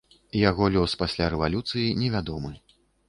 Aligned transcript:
Яго 0.49 0.69
лёс 0.75 0.95
пасля 1.01 1.27
рэвалюцыі 1.33 1.93
невядомы. 2.01 2.51